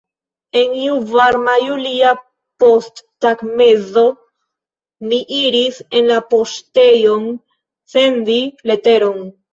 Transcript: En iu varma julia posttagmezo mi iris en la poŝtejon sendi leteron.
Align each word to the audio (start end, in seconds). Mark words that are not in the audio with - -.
En 0.59 0.71
iu 0.83 0.93
varma 1.09 1.53
julia 1.63 2.13
posttagmezo 2.63 4.05
mi 5.11 5.21
iris 5.41 5.77
en 6.01 6.11
la 6.13 6.19
poŝtejon 6.33 7.29
sendi 7.97 8.41
leteron. 8.73 9.27